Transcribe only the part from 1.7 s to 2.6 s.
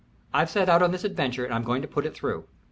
to put it through.